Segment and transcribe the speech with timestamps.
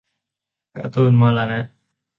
[0.77, 1.59] การ์ตูนมรณะ